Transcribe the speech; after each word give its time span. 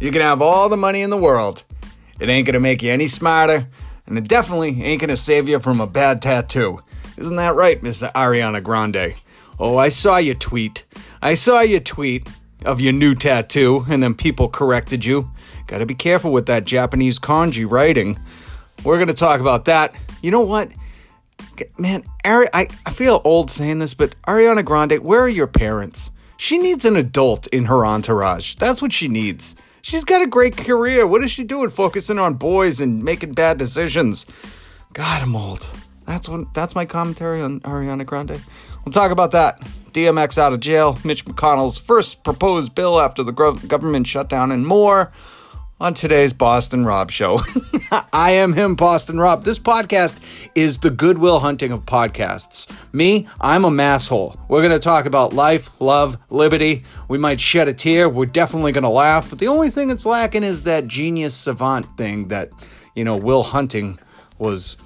You 0.00 0.10
can 0.10 0.22
have 0.22 0.40
all 0.40 0.70
the 0.70 0.78
money 0.78 1.02
in 1.02 1.10
the 1.10 1.16
world. 1.18 1.62
It 2.18 2.30
ain't 2.30 2.46
gonna 2.46 2.58
make 2.58 2.82
you 2.82 2.90
any 2.90 3.06
smarter, 3.06 3.68
and 4.06 4.16
it 4.16 4.26
definitely 4.26 4.82
ain't 4.82 5.02
gonna 5.02 5.16
save 5.16 5.46
you 5.46 5.60
from 5.60 5.78
a 5.78 5.86
bad 5.86 6.22
tattoo. 6.22 6.80
Isn't 7.18 7.36
that 7.36 7.54
right, 7.54 7.82
Miss 7.82 8.00
Ariana 8.02 8.62
Grande? 8.62 9.14
Oh, 9.58 9.76
I 9.76 9.90
saw 9.90 10.16
your 10.16 10.36
tweet. 10.36 10.86
I 11.20 11.34
saw 11.34 11.60
your 11.60 11.80
tweet 11.80 12.26
of 12.64 12.80
your 12.80 12.94
new 12.94 13.14
tattoo, 13.14 13.84
and 13.90 14.02
then 14.02 14.14
people 14.14 14.48
corrected 14.48 15.04
you. 15.04 15.30
Gotta 15.66 15.84
be 15.84 15.94
careful 15.94 16.32
with 16.32 16.46
that 16.46 16.64
Japanese 16.64 17.18
kanji 17.18 17.70
writing. 17.70 18.18
We're 18.84 18.98
gonna 18.98 19.12
talk 19.12 19.42
about 19.42 19.66
that. 19.66 19.94
You 20.22 20.30
know 20.30 20.40
what? 20.40 20.70
Man, 21.78 22.04
Ari, 22.24 22.48
I, 22.54 22.68
I 22.86 22.90
feel 22.90 23.20
old 23.24 23.50
saying 23.50 23.80
this, 23.80 23.92
but 23.92 24.14
Ariana 24.22 24.64
Grande, 24.64 24.98
where 25.00 25.20
are 25.20 25.28
your 25.28 25.46
parents? 25.46 26.10
She 26.38 26.56
needs 26.56 26.86
an 26.86 26.96
adult 26.96 27.48
in 27.48 27.66
her 27.66 27.84
entourage. 27.84 28.54
That's 28.54 28.80
what 28.80 28.94
she 28.94 29.08
needs. 29.08 29.56
She's 29.82 30.04
got 30.04 30.22
a 30.22 30.26
great 30.26 30.56
career. 30.56 31.06
What 31.06 31.24
is 31.24 31.30
she 31.30 31.44
doing? 31.44 31.70
Focusing 31.70 32.18
on 32.18 32.34
boys 32.34 32.80
and 32.80 33.02
making 33.02 33.32
bad 33.32 33.58
decisions. 33.58 34.26
God, 34.92 35.22
I'm 35.22 35.34
old. 35.36 35.66
That's 36.06 36.28
what. 36.28 36.52
That's 36.54 36.74
my 36.74 36.84
commentary 36.84 37.40
on 37.40 37.60
Ariana 37.60 38.04
Grande. 38.04 38.40
We'll 38.84 38.92
talk 38.92 39.10
about 39.10 39.30
that. 39.32 39.60
DMX 39.92 40.38
out 40.38 40.52
of 40.52 40.60
jail. 40.60 40.98
Mitch 41.04 41.24
McConnell's 41.24 41.78
first 41.78 42.24
proposed 42.24 42.74
bill 42.74 43.00
after 43.00 43.22
the 43.22 43.32
government 43.32 44.06
shutdown, 44.06 44.52
and 44.52 44.66
more 44.66 45.12
on 45.80 45.94
today's 45.94 46.32
Boston 46.32 46.84
Robb 46.84 47.10
show. 47.10 47.40
I 48.12 48.32
am 48.32 48.52
him, 48.52 48.74
Boston 48.74 49.18
Robb. 49.18 49.44
This 49.44 49.58
podcast 49.58 50.20
is 50.54 50.78
the 50.78 50.90
Good 50.90 51.18
Will 51.18 51.40
Hunting 51.40 51.72
of 51.72 51.84
podcasts. 51.86 52.70
Me, 52.92 53.26
I'm 53.40 53.64
a 53.64 53.70
masshole. 53.70 54.38
We're 54.48 54.60
going 54.60 54.72
to 54.72 54.78
talk 54.78 55.06
about 55.06 55.32
life, 55.32 55.70
love, 55.80 56.16
liberty. 56.28 56.84
We 57.08 57.18
might 57.18 57.40
shed 57.40 57.68
a 57.68 57.74
tear. 57.74 58.08
We're 58.08 58.26
definitely 58.26 58.72
going 58.72 58.84
to 58.84 58.90
laugh. 58.90 59.30
But 59.30 59.40
the 59.40 59.48
only 59.48 59.70
thing 59.70 59.88
that's 59.88 60.06
lacking 60.06 60.44
is 60.44 60.62
that 60.64 60.86
genius 60.86 61.34
savant 61.34 61.86
thing 61.96 62.28
that, 62.28 62.52
you 62.94 63.04
know, 63.04 63.16
Will 63.16 63.42
Hunting 63.42 63.98
was 64.38 64.76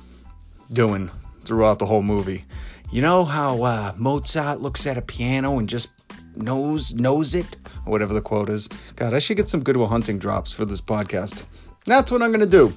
doing 0.72 1.10
throughout 1.44 1.78
the 1.78 1.86
whole 1.86 2.02
movie. 2.02 2.44
You 2.90 3.02
know 3.02 3.24
how 3.24 3.62
uh, 3.64 3.92
Mozart 3.96 4.60
looks 4.60 4.86
at 4.86 4.96
a 4.96 5.02
piano 5.02 5.58
and 5.58 5.68
just 5.68 5.88
knows 6.36 6.94
knows 6.94 7.34
it? 7.34 7.56
whatever 7.84 8.14
the 8.14 8.20
quote 8.20 8.48
is. 8.48 8.68
God, 8.96 9.14
I 9.14 9.18
should 9.18 9.36
get 9.36 9.48
some 9.48 9.62
Good 9.62 9.76
Will 9.76 9.86
Hunting 9.86 10.18
drops 10.18 10.52
for 10.52 10.64
this 10.64 10.80
podcast. 10.80 11.44
That's 11.86 12.10
what 12.10 12.22
I'm 12.22 12.30
to 12.40 12.46
do. 12.46 12.72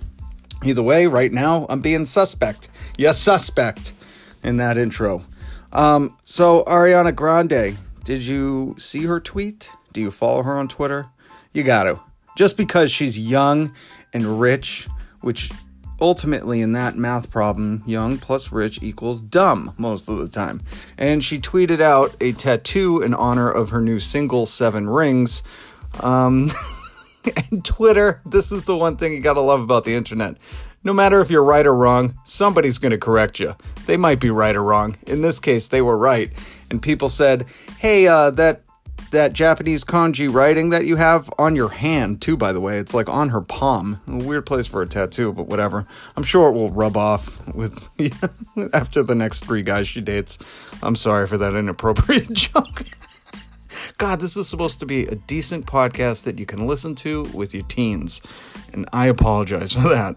Either 0.64 0.84
way, 0.84 1.08
right 1.08 1.32
now, 1.32 1.66
I'm 1.70 1.82
being 1.82 2.06
suspect. 2.06 2.70
Yes, 2.98 3.20
suspect 3.20 3.94
in 4.44 4.58
that 4.58 4.78
intro. 4.78 5.22
Um, 5.72 6.18
so, 6.24 6.64
Ariana 6.66 7.16
Grande, 7.16 7.78
did 8.04 8.22
you 8.22 8.76
see 8.78 9.06
her 9.06 9.20
tweet? 9.20 9.70
Do 9.94 10.02
you 10.02 10.12
follow 10.12 10.44
her 10.44 10.58
on 10.58 10.68
Twitter? 10.68 11.08
You 11.54 11.64
got 11.64 11.84
to. 11.84 12.00
Just 12.36 12.58
because 12.58 12.92
she's 12.92 13.18
young 13.18 13.74
and 14.14 14.40
rich, 14.40 14.88
which 15.22 15.52
ultimately 16.00 16.62
in 16.62 16.73
that 16.73 16.95
math 16.95 17.30
problem, 17.30 17.84
young 17.86 18.17
plus 18.17 18.52
rich 18.52 18.81
equals 18.81 19.22
dumb 19.22 19.73
most 19.78 20.08
of 20.08 20.17
the 20.17 20.28
time. 20.28 20.62
And 20.98 21.23
she 21.23 21.39
tweeted 21.39 21.80
out 21.80 22.16
a 22.22 22.34
tattoo 22.34 23.02
in 23.02 23.14
honor 23.14 23.50
of 23.50 23.70
her 23.70 23.81
new 23.81 24.00
single, 24.00 24.45
Seven 24.45 24.89
Rings. 24.89 25.44
Um, 26.02 26.50
and 27.52 27.64
Twitter, 27.64 28.22
this 28.26 28.52
is 28.52 28.66
the 28.66 28.78
one 28.78 28.98
thing 28.98 29.14
you 29.14 29.20
gotta 29.20 29.42
love 29.42 29.62
about 29.62 29.84
the 29.84 29.95
internet. 29.95 30.38
No 30.84 30.94
matter 30.94 31.20
if 31.20 31.30
you're 31.30 31.44
right 31.44 31.66
or 31.66 31.76
wrong, 31.76 32.17
somebody's 32.23 32.78
gonna 32.78 32.98
correct 32.98 33.39
you. 33.39 33.56
They 33.86 33.98
might 33.98 34.20
be 34.20 34.30
right 34.30 34.56
or 34.56 34.64
wrong. 34.64 34.95
In 35.08 35.22
this 35.22 35.39
case, 35.39 35.67
they 35.67 35.82
were 35.82 35.98
right. 35.98 36.32
And 36.70 36.82
people 36.82 37.09
said, 37.09 37.45
hey, 37.78 38.08
uh, 38.08 38.32
that 38.32 38.61
that 39.12 39.34
Japanese 39.34 39.84
kanji 39.84 40.32
writing 40.32 40.70
that 40.70 40.86
you 40.86 40.96
have 40.96 41.30
on 41.38 41.56
your 41.56 41.70
hand, 41.70 42.22
too, 42.22 42.38
by 42.38 42.52
the 42.52 42.62
way. 42.62 42.78
It's 42.78 42.94
like 42.94 43.10
on 43.10 43.30
her 43.30 43.42
palm. 43.42 44.00
A 44.08 44.18
weird 44.18 44.45
place 44.45 44.68
for 44.68 44.82
a 44.82 44.88
tattoo, 44.88 45.34
but 45.34 45.48
whatever. 45.48 45.86
I'm 46.16 46.23
sure 46.23 46.50
it 46.50 46.54
will 46.54 46.72
rub 46.72 46.98
off 46.98 47.46
with 47.54 47.90
after 48.73 49.04
the 49.04 49.16
next 49.16 49.46
three 49.46 49.62
guys 49.62 49.88
she 49.88 50.02
dates. 50.02 50.38
I'm 50.84 50.96
sorry 50.96 51.28
for 51.28 51.38
that 51.38 51.54
inappropriate 51.54 52.32
joke. 52.34 52.84
God, 53.98 54.20
this 54.20 54.38
is 54.38 54.48
supposed 54.48 54.80
to 54.80 54.86
be 54.86 55.06
a 55.06 55.16
decent 55.16 55.66
podcast 55.66 56.23
that 56.26 56.40
you 56.40 56.46
can 56.46 56.67
listen 56.67 56.96
to 56.96 57.23
with 57.34 57.54
your 57.54 57.64
teens. 57.64 58.22
And 58.73 58.88
I 58.94 59.08
apologize 59.08 59.73
for 59.73 59.88
that. 59.90 60.16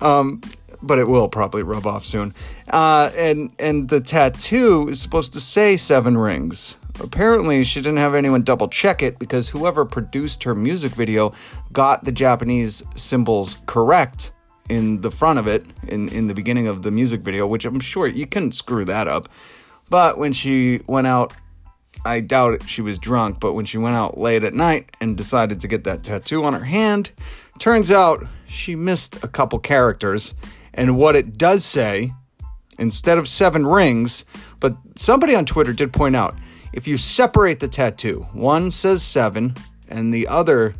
Um, 0.00 0.40
but 0.82 0.98
it 0.98 1.08
will 1.08 1.28
probably 1.28 1.62
rub 1.62 1.86
off 1.86 2.04
soon. 2.04 2.34
Uh, 2.68 3.10
and 3.16 3.50
and 3.58 3.88
the 3.88 4.00
tattoo 4.00 4.88
is 4.88 5.00
supposed 5.00 5.32
to 5.32 5.40
say 5.40 5.76
seven 5.76 6.16
rings. 6.16 6.76
Apparently, 7.00 7.64
she 7.64 7.80
didn't 7.80 7.98
have 7.98 8.14
anyone 8.14 8.42
double 8.42 8.68
check 8.68 9.02
it 9.02 9.18
because 9.18 9.48
whoever 9.48 9.84
produced 9.84 10.44
her 10.44 10.54
music 10.54 10.92
video 10.92 11.32
got 11.72 12.04
the 12.04 12.12
Japanese 12.12 12.82
symbols 12.94 13.58
correct 13.66 14.32
in 14.68 15.00
the 15.00 15.10
front 15.10 15.38
of 15.38 15.46
it 15.46 15.66
in, 15.88 16.08
in 16.10 16.26
the 16.28 16.34
beginning 16.34 16.68
of 16.68 16.82
the 16.82 16.90
music 16.90 17.20
video, 17.20 17.46
which 17.46 17.64
I'm 17.64 17.80
sure 17.80 18.06
you 18.06 18.26
can 18.26 18.52
screw 18.52 18.84
that 18.86 19.08
up. 19.08 19.28
But 19.90 20.18
when 20.18 20.32
she 20.32 20.80
went 20.86 21.06
out, 21.06 21.34
I 22.04 22.20
doubt 22.20 22.54
it, 22.54 22.68
she 22.68 22.80
was 22.80 22.98
drunk, 22.98 23.40
but 23.40 23.52
when 23.54 23.64
she 23.64 23.78
went 23.78 23.96
out 23.96 24.18
late 24.18 24.44
at 24.44 24.54
night 24.54 24.90
and 25.00 25.16
decided 25.16 25.60
to 25.60 25.68
get 25.68 25.84
that 25.84 26.02
tattoo 26.02 26.44
on 26.44 26.52
her 26.52 26.64
hand, 26.64 27.10
turns 27.58 27.90
out 27.90 28.26
she 28.46 28.74
missed 28.74 29.22
a 29.22 29.28
couple 29.28 29.58
characters. 29.58 30.34
And 30.72 30.96
what 30.96 31.16
it 31.16 31.36
does 31.38 31.64
say, 31.64 32.12
instead 32.78 33.18
of 33.18 33.28
seven 33.28 33.66
rings, 33.66 34.24
but 34.60 34.76
somebody 34.96 35.34
on 35.34 35.44
Twitter 35.44 35.72
did 35.72 35.92
point 35.92 36.16
out 36.16 36.36
if 36.74 36.88
you 36.88 36.96
separate 36.96 37.60
the 37.60 37.68
tattoo, 37.68 38.26
one 38.32 38.68
says 38.72 39.02
seven 39.02 39.54
and 39.88 40.12
the 40.12 40.26
other 40.26 40.74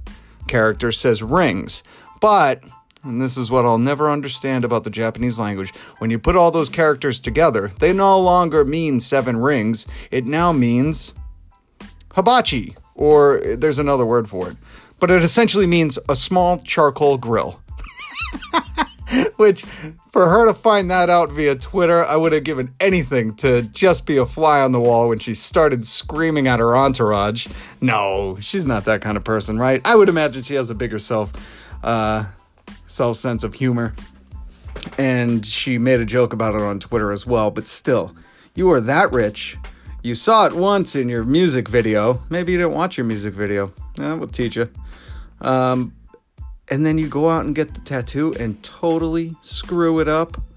character 0.49 0.91
says 0.91 1.22
rings. 1.22 1.84
But, 2.21 2.65
and 3.05 3.22
this 3.22 3.37
is 3.37 3.49
what 3.49 3.65
I'll 3.65 3.78
never 3.78 4.10
understand 4.10 4.65
about 4.65 4.82
the 4.82 4.91
Japanese 4.91 5.38
language, 5.38 5.72
when 5.99 6.10
you 6.10 6.19
put 6.19 6.34
all 6.34 6.50
those 6.50 6.69
characters 6.69 7.21
together, 7.21 7.71
they 7.78 7.93
no 7.93 8.19
longer 8.19 8.65
mean 8.65 8.99
seven 8.99 9.37
rings. 9.37 9.87
It 10.10 10.27
now 10.27 10.53
means 10.53 11.15
hibachi, 12.12 12.76
or 12.97 13.41
there's 13.56 13.78
another 13.78 14.05
word 14.05 14.28
for 14.28 14.50
it. 14.50 14.56
But 14.99 15.12
it 15.12 15.22
essentially 15.22 15.66
means 15.66 15.97
a 16.09 16.16
small 16.16 16.59
charcoal 16.59 17.19
grill. 17.19 17.61
Which, 19.36 19.64
for 20.10 20.28
her 20.28 20.47
to 20.47 20.54
find 20.54 20.91
that 20.91 21.10
out 21.10 21.30
via 21.32 21.56
Twitter, 21.56 22.04
I 22.04 22.16
would 22.16 22.32
have 22.32 22.44
given 22.44 22.75
anything 22.80 23.34
to 23.36 23.62
just 23.62 24.06
be 24.06 24.16
a 24.16 24.26
fly 24.26 24.60
on 24.60 24.72
the 24.72 24.80
wall 24.80 25.08
when 25.08 25.19
she 25.19 25.34
started 25.34 25.86
screaming 25.86 26.48
at 26.48 26.60
her 26.60 26.76
entourage. 26.76 27.47
No, 27.80 28.36
she's 28.41 28.66
not 28.66 28.84
that 28.84 29.00
kind 29.00 29.16
of 29.16 29.25
person, 29.25 29.58
right? 29.58 29.80
I 29.84 29.97
would 29.97 30.08
imagine 30.08 30.42
she 30.42 30.54
has 30.54 30.70
a 30.70 30.75
bigger 30.75 30.98
self, 30.98 31.32
uh, 31.82 32.25
self 32.86 33.16
sense 33.16 33.44
of 33.44 33.54
humor. 33.54 33.94
And 34.98 35.46
she 35.46 35.78
made 35.78 36.00
a 36.00 36.04
joke 36.04 36.32
about 36.32 36.54
it 36.54 36.60
on 36.60 36.78
Twitter 36.78 37.10
as 37.10 37.26
well, 37.26 37.50
but 37.50 37.66
still, 37.66 38.14
you 38.54 38.70
are 38.70 38.81
that 38.81 39.12
rich. 39.12 39.56
You 40.02 40.14
saw 40.14 40.44
it 40.46 40.52
once 40.52 40.94
in 40.94 41.08
your 41.08 41.25
music 41.25 41.69
video. 41.69 42.22
Maybe 42.28 42.52
you 42.52 42.58
didn't 42.58 42.75
watch 42.75 42.98
your 42.98 43.06
music 43.06 43.32
video. 43.32 43.72
Eh, 43.98 44.12
we'll 44.12 44.28
teach 44.28 44.56
you. 44.56 44.69
Um, 45.41 45.94
and 46.69 46.84
then 46.84 46.98
you 46.98 47.08
go 47.08 47.28
out 47.28 47.44
and 47.44 47.54
get 47.54 47.75
the 47.75 47.80
tattoo 47.80 48.34
and 48.38 48.62
totally 48.62 49.34
screw 49.42 50.00
it 50.00 50.08
up. 50.08 50.41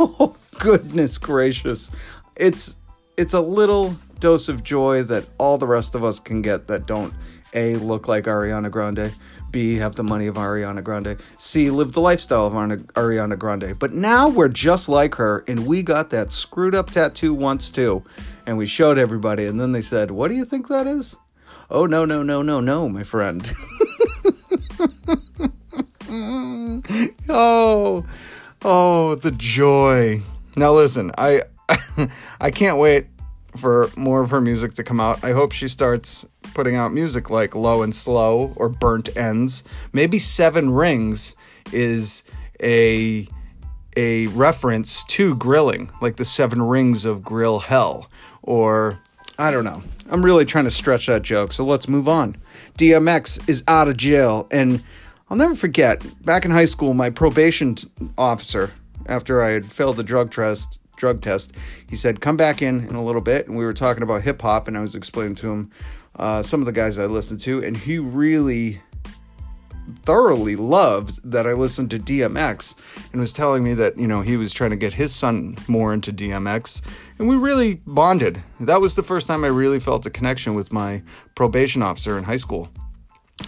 Oh 0.00 0.34
goodness 0.58 1.18
gracious. 1.18 1.90
It's 2.36 2.76
it's 3.18 3.34
a 3.34 3.40
little 3.40 3.94
dose 4.20 4.48
of 4.48 4.64
joy 4.64 5.02
that 5.02 5.26
all 5.36 5.58
the 5.58 5.66
rest 5.66 5.94
of 5.94 6.02
us 6.02 6.18
can 6.18 6.40
get 6.40 6.66
that 6.68 6.86
don't 6.86 7.12
A 7.52 7.76
look 7.76 8.08
like 8.08 8.24
Ariana 8.24 8.70
Grande, 8.70 9.12
B 9.50 9.76
have 9.76 9.94
the 9.94 10.02
money 10.02 10.28
of 10.28 10.36
Ariana 10.36 10.82
Grande, 10.82 11.18
C 11.36 11.68
live 11.70 11.92
the 11.92 12.00
lifestyle 12.00 12.46
of 12.46 12.54
Ariana 12.54 13.38
Grande. 13.38 13.78
But 13.78 13.92
now 13.92 14.30
we're 14.30 14.48
just 14.48 14.88
like 14.88 15.16
her 15.16 15.44
and 15.46 15.66
we 15.66 15.82
got 15.82 16.08
that 16.10 16.32
screwed 16.32 16.74
up 16.74 16.90
tattoo 16.90 17.34
once 17.34 17.70
too. 17.70 18.02
And 18.46 18.56
we 18.56 18.64
showed 18.64 18.96
everybody 18.96 19.44
and 19.46 19.60
then 19.60 19.72
they 19.72 19.82
said, 19.82 20.10
"What 20.10 20.30
do 20.30 20.36
you 20.36 20.46
think 20.46 20.68
that 20.68 20.86
is?" 20.86 21.16
Oh 21.70 21.84
no, 21.86 22.04
no, 22.04 22.22
no, 22.22 22.40
no, 22.40 22.60
no, 22.60 22.88
my 22.88 23.02
friend. 23.02 23.52
oh, 27.32 28.06
oh, 28.62 29.14
the 29.16 29.30
joy. 29.32 30.20
Now 30.56 30.72
listen, 30.72 31.10
I 31.16 31.42
I 32.40 32.50
can't 32.50 32.78
wait 32.78 33.06
for 33.56 33.90
more 33.96 34.22
of 34.22 34.30
her 34.30 34.40
music 34.40 34.74
to 34.74 34.84
come 34.84 35.00
out. 35.00 35.22
I 35.24 35.32
hope 35.32 35.52
she 35.52 35.68
starts 35.68 36.26
putting 36.54 36.76
out 36.76 36.92
music 36.92 37.30
like 37.30 37.54
Low 37.54 37.82
and 37.82 37.94
Slow 37.94 38.52
or 38.56 38.68
Burnt 38.68 39.16
Ends. 39.16 39.64
Maybe 39.92 40.18
Seven 40.18 40.70
Rings 40.70 41.34
is 41.72 42.22
a 42.62 43.26
a 43.96 44.26
reference 44.28 45.04
to 45.04 45.34
grilling, 45.36 45.90
like 46.00 46.16
the 46.16 46.24
Seven 46.24 46.62
Rings 46.62 47.04
of 47.04 47.22
Grill 47.22 47.58
Hell 47.58 48.10
or 48.42 48.98
I 49.38 49.50
don't 49.50 49.64
know. 49.64 49.82
I'm 50.10 50.24
really 50.24 50.44
trying 50.44 50.64
to 50.64 50.70
stretch 50.70 51.06
that 51.06 51.22
joke, 51.22 51.52
so 51.52 51.64
let's 51.64 51.88
move 51.88 52.08
on. 52.08 52.36
DMX 52.76 53.48
is 53.48 53.64
out 53.66 53.88
of 53.88 53.96
jail 53.96 54.46
and 54.50 54.82
I'll 55.32 55.38
never 55.38 55.54
forget 55.54 56.04
back 56.26 56.44
in 56.44 56.50
high 56.50 56.66
school, 56.66 56.92
my 56.92 57.08
probation 57.08 57.76
officer, 58.18 58.70
after 59.06 59.42
I 59.42 59.48
had 59.48 59.64
failed 59.64 59.96
the 59.96 60.04
drug 60.04 60.30
test, 60.30 60.78
drug 60.96 61.22
test, 61.22 61.54
he 61.88 61.96
said, 61.96 62.20
"Come 62.20 62.36
back 62.36 62.60
in 62.60 62.86
in 62.86 62.94
a 62.94 63.02
little 63.02 63.22
bit." 63.22 63.48
And 63.48 63.56
we 63.56 63.64
were 63.64 63.72
talking 63.72 64.02
about 64.02 64.20
hip 64.20 64.42
hop, 64.42 64.68
and 64.68 64.76
I 64.76 64.80
was 64.80 64.94
explaining 64.94 65.36
to 65.36 65.50
him 65.50 65.70
uh, 66.16 66.42
some 66.42 66.60
of 66.60 66.66
the 66.66 66.72
guys 66.72 66.98
I 66.98 67.06
listened 67.06 67.40
to, 67.40 67.64
and 67.64 67.74
he 67.74 67.98
really 67.98 68.82
thoroughly 70.04 70.54
loved 70.54 71.18
that 71.24 71.46
I 71.46 71.54
listened 71.54 71.90
to 71.92 71.98
DMX 71.98 72.74
and 73.12 73.18
was 73.18 73.32
telling 73.32 73.64
me 73.64 73.72
that, 73.72 73.96
you 73.96 74.06
know, 74.06 74.20
he 74.20 74.36
was 74.36 74.52
trying 74.52 74.70
to 74.70 74.76
get 74.76 74.92
his 74.92 75.14
son 75.14 75.56
more 75.66 75.94
into 75.94 76.12
DMX. 76.12 76.82
And 77.18 77.26
we 77.26 77.36
really 77.36 77.80
bonded. 77.86 78.42
That 78.60 78.82
was 78.82 78.96
the 78.96 79.02
first 79.02 79.28
time 79.28 79.44
I 79.44 79.48
really 79.48 79.80
felt 79.80 80.04
a 80.04 80.10
connection 80.10 80.54
with 80.54 80.74
my 80.74 81.02
probation 81.34 81.80
officer 81.80 82.18
in 82.18 82.24
high 82.24 82.36
school, 82.36 82.68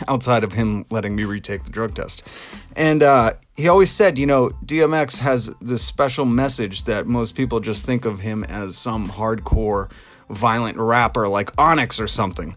outside 0.09 0.45
of 0.45 0.53
him 0.53 0.85
letting 0.91 1.15
me 1.15 1.25
retake 1.25 1.65
the 1.65 1.71
drug 1.71 1.95
test. 1.95 2.27
And 2.77 3.03
uh, 3.03 3.35
he 3.57 3.69
always 3.69 3.91
said, 3.91 4.19
you 4.19 4.27
know, 4.27 4.51
DMX 4.65 5.19
has 5.19 5.47
this 5.61 5.83
special 5.85 6.25
message 6.25 6.85
that 6.85 7.07
most 7.07 7.35
people 7.35 7.61
just 7.61 7.87
think 7.87 8.05
of 8.05 8.21
him 8.21 8.45
as 8.45 8.77
some 8.77 9.09
hardcore, 9.09 9.91
violent 10.31 10.79
rapper 10.79 11.29
like 11.29 11.51
Onyx 11.59 12.01
or 12.01 12.09
something. 12.09 12.57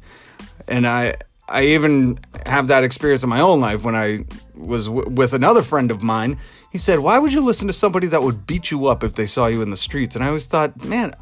And 0.67 0.87
I, 0.87 1.15
I 1.49 1.63
even 1.63 2.19
have 2.45 2.67
that 2.67 2.83
experience 2.83 3.23
in 3.23 3.29
my 3.29 3.41
own 3.41 3.61
life 3.61 3.85
when 3.85 3.95
I 3.95 4.25
was 4.55 4.87
w- 4.87 5.09
with 5.09 5.33
another 5.33 5.61
friend 5.63 5.91
of 5.91 6.01
mine. 6.03 6.37
He 6.71 6.77
said, 6.77 6.99
Why 6.99 7.19
would 7.19 7.31
you 7.31 7.41
listen 7.41 7.67
to 7.67 7.73
somebody 7.73 8.07
that 8.07 8.21
would 8.21 8.45
beat 8.45 8.69
you 8.69 8.87
up 8.87 9.03
if 9.03 9.15
they 9.15 9.27
saw 9.27 9.47
you 9.47 9.61
in 9.61 9.69
the 9.69 9.77
streets? 9.77 10.15
And 10.15 10.25
I 10.25 10.27
always 10.27 10.45
thought, 10.45 10.83
Man, 10.83 11.13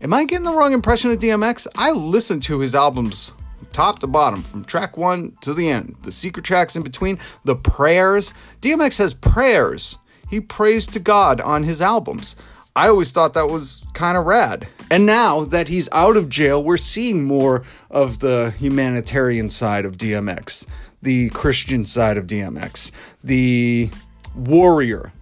am 0.00 0.12
I 0.12 0.24
getting 0.24 0.44
the 0.44 0.52
wrong 0.52 0.72
impression 0.72 1.10
of 1.12 1.18
DMX? 1.18 1.68
I 1.76 1.92
listened 1.92 2.42
to 2.44 2.58
his 2.58 2.74
albums 2.74 3.32
top 3.72 3.98
to 4.00 4.06
bottom, 4.06 4.42
from 4.42 4.64
track 4.64 4.96
one 4.96 5.32
to 5.42 5.54
the 5.54 5.68
end, 5.68 5.96
the 6.02 6.12
secret 6.12 6.44
tracks 6.44 6.76
in 6.76 6.82
between, 6.82 7.18
the 7.44 7.56
prayers. 7.56 8.34
DMX 8.60 8.98
has 8.98 9.14
prayers. 9.14 9.98
He 10.28 10.40
prays 10.40 10.86
to 10.88 11.00
God 11.00 11.40
on 11.40 11.64
his 11.64 11.80
albums. 11.80 12.36
I 12.76 12.88
always 12.88 13.10
thought 13.10 13.34
that 13.34 13.48
was 13.48 13.84
kind 13.94 14.16
of 14.16 14.26
rad. 14.26 14.68
And 14.90 15.04
now 15.04 15.44
that 15.44 15.68
he's 15.68 15.88
out 15.92 16.16
of 16.16 16.28
jail, 16.28 16.62
we're 16.62 16.76
seeing 16.76 17.24
more 17.24 17.64
of 17.90 18.20
the 18.20 18.54
humanitarian 18.58 19.50
side 19.50 19.84
of 19.84 19.96
DMX, 19.96 20.66
the 21.02 21.30
Christian 21.30 21.84
side 21.84 22.16
of 22.16 22.26
DMX, 22.26 22.92
the 23.24 23.90
warrior 24.34 25.12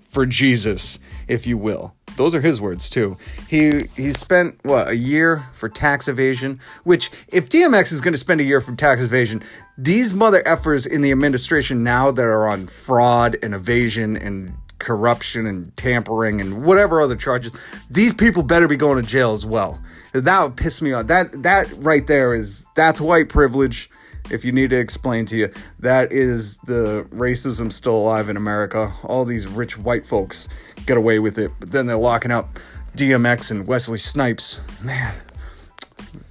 for 0.00 0.26
Jesus, 0.26 0.98
if 1.26 1.46
you 1.46 1.58
will. 1.58 1.94
Those 2.16 2.34
are 2.34 2.40
his 2.40 2.60
words 2.60 2.90
too. 2.90 3.16
He 3.48 3.88
he 3.96 4.12
spent 4.12 4.58
what 4.64 4.88
a 4.88 4.96
year 4.96 5.46
for 5.52 5.68
tax 5.68 6.08
evasion. 6.08 6.60
Which, 6.84 7.10
if 7.28 7.48
DMX 7.48 7.92
is 7.92 8.00
going 8.00 8.14
to 8.14 8.18
spend 8.18 8.40
a 8.40 8.44
year 8.44 8.60
for 8.60 8.74
tax 8.74 9.02
evasion, 9.02 9.42
these 9.78 10.12
mother 10.12 10.42
effers 10.42 10.86
in 10.86 11.02
the 11.02 11.12
administration 11.12 11.82
now 11.82 12.10
that 12.10 12.24
are 12.24 12.46
on 12.46 12.66
fraud 12.66 13.36
and 13.42 13.54
evasion 13.54 14.16
and 14.16 14.54
corruption 14.78 15.46
and 15.46 15.74
tampering 15.76 16.40
and 16.40 16.64
whatever 16.64 17.00
other 17.00 17.16
charges, 17.16 17.52
these 17.88 18.12
people 18.12 18.42
better 18.42 18.66
be 18.66 18.76
going 18.76 19.00
to 19.00 19.08
jail 19.08 19.32
as 19.32 19.46
well. 19.46 19.80
That 20.12 20.42
would 20.42 20.56
piss 20.56 20.82
me 20.82 20.92
off. 20.92 21.06
That 21.06 21.42
that 21.42 21.72
right 21.78 22.06
there 22.06 22.34
is 22.34 22.66
that's 22.74 23.00
white 23.00 23.28
privilege. 23.28 23.88
If 24.30 24.44
you 24.44 24.52
need 24.52 24.70
to 24.70 24.78
explain 24.78 25.26
to 25.26 25.36
you, 25.36 25.50
that 25.80 26.12
is 26.12 26.58
the 26.58 27.06
racism 27.10 27.72
still 27.72 27.96
alive 27.96 28.28
in 28.28 28.36
America. 28.36 28.92
All 29.04 29.24
these 29.24 29.46
rich 29.46 29.76
white 29.76 30.06
folks 30.06 30.48
get 30.86 30.96
away 30.96 31.18
with 31.18 31.38
it, 31.38 31.50
but 31.60 31.70
then 31.70 31.86
they're 31.86 31.96
locking 31.96 32.30
up 32.30 32.58
DMX 32.96 33.50
and 33.50 33.66
Wesley 33.66 33.98
Snipes. 33.98 34.60
Man, 34.82 35.14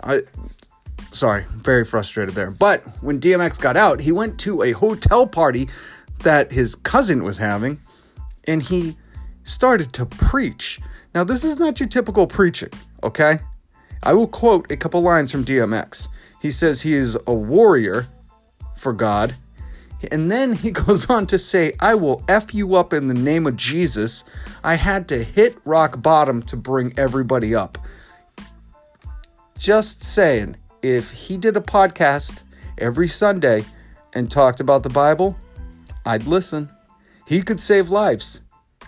I 0.01 0.21
sorry, 1.11 1.45
very 1.51 1.85
frustrated 1.85 2.35
there. 2.35 2.51
But 2.51 2.81
when 3.03 3.19
DMX 3.19 3.59
got 3.59 3.77
out, 3.77 4.01
he 4.01 4.11
went 4.11 4.39
to 4.41 4.63
a 4.63 4.71
hotel 4.71 5.27
party 5.27 5.69
that 6.19 6.51
his 6.51 6.75
cousin 6.75 7.23
was 7.23 7.37
having 7.37 7.81
and 8.45 8.61
he 8.61 8.97
started 9.43 9.93
to 9.93 10.05
preach. 10.05 10.79
Now, 11.13 11.23
this 11.23 11.43
is 11.43 11.59
not 11.59 11.79
your 11.79 11.89
typical 11.89 12.25
preaching, 12.25 12.69
okay? 13.03 13.39
I 14.03 14.13
will 14.13 14.27
quote 14.27 14.71
a 14.71 14.77
couple 14.77 15.01
lines 15.01 15.31
from 15.31 15.45
DMX. 15.45 16.07
He 16.41 16.51
says 16.51 16.81
he 16.81 16.93
is 16.93 17.17
a 17.27 17.33
warrior 17.33 18.07
for 18.77 18.93
God. 18.93 19.35
And 20.09 20.31
then 20.31 20.53
he 20.53 20.71
goes 20.85 21.09
on 21.09 21.27
to 21.27 21.37
say, 21.37 21.73
I 21.79 21.95
will 21.95 22.23
F 22.27 22.53
you 22.53 22.75
up 22.75 22.93
in 22.93 23.07
the 23.07 23.13
name 23.13 23.45
of 23.45 23.55
Jesus. 23.55 24.23
I 24.63 24.75
had 24.75 25.07
to 25.09 25.23
hit 25.23 25.57
rock 25.65 26.01
bottom 26.01 26.41
to 26.43 26.57
bring 26.57 26.93
everybody 26.97 27.53
up. 27.53 27.77
Just 29.57 30.03
saying, 30.03 30.57
if 30.81 31.11
he 31.11 31.37
did 31.37 31.55
a 31.55 31.61
podcast 31.61 32.41
every 32.79 33.07
Sunday 33.07 33.63
and 34.13 34.29
talked 34.29 34.59
about 34.59 34.81
the 34.81 34.89
Bible, 34.89 35.37
I'd 36.05 36.25
listen. 36.25 36.69
He 37.27 37.43
could 37.43 37.61
save 37.61 37.91
lives. 37.91 38.41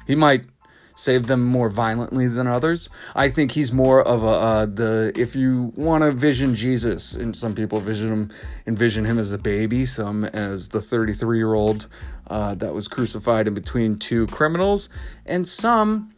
He 0.08 0.16
might 0.16 0.46
save 0.96 1.28
them 1.28 1.44
more 1.44 1.70
violently 1.70 2.28
than 2.28 2.48
others. 2.48 2.90
I 3.16 3.30
think 3.30 3.52
he's 3.52 3.72
more 3.72 4.02
of 4.02 4.24
a 4.24 4.28
uh, 4.28 4.66
the 4.66 5.12
if 5.16 5.36
you 5.36 5.74
want 5.76 6.04
to 6.04 6.12
vision 6.12 6.56
Jesus, 6.56 7.14
and 7.14 7.36
some 7.36 7.56
people 7.56 7.80
vision 7.80 8.10
him 8.10 8.32
envision 8.68 9.06
him 9.06 9.18
as 9.18 9.32
a 9.32 9.38
baby, 9.38 9.86
some 9.86 10.26
as 10.26 10.70
the 10.70 10.82
33 10.82 11.38
year 11.38 11.54
old 11.54 11.88
uh, 12.28 12.56
that 12.56 12.74
was 12.74 12.88
crucified 12.88 13.48
in 13.48 13.54
between 13.54 13.98
two 13.98 14.28
criminals, 14.28 14.90
and 15.26 15.48
some 15.48 16.14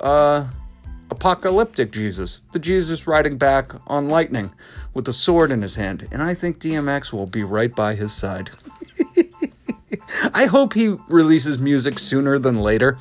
uh, 0.00 0.46
apocalyptic 1.10 1.92
Jesus, 1.92 2.42
the 2.52 2.58
Jesus 2.58 3.06
riding 3.06 3.36
back 3.36 3.72
on 3.86 4.08
lightning 4.08 4.52
with 4.94 5.06
a 5.08 5.12
sword 5.12 5.50
in 5.50 5.62
his 5.62 5.76
hand. 5.76 6.08
And 6.10 6.22
I 6.22 6.34
think 6.34 6.58
DMX 6.58 7.12
will 7.12 7.26
be 7.26 7.42
right 7.44 7.74
by 7.74 7.94
his 7.94 8.12
side. 8.12 8.50
I 10.34 10.46
hope 10.46 10.74
he 10.74 10.96
releases 11.08 11.58
music 11.58 11.98
sooner 11.98 12.38
than 12.38 12.56
later. 12.56 12.98